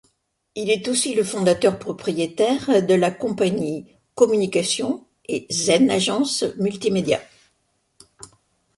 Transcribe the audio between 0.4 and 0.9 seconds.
Il est